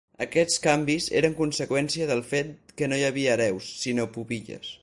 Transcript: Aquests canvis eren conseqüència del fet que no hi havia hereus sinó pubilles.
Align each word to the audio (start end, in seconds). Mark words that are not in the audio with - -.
Aquests 0.25 0.61
canvis 0.63 1.09
eren 1.19 1.35
conseqüència 1.41 2.09
del 2.13 2.25
fet 2.33 2.75
que 2.81 2.91
no 2.91 2.99
hi 3.03 3.07
havia 3.11 3.39
hereus 3.39 3.73
sinó 3.87 4.13
pubilles. 4.19 4.77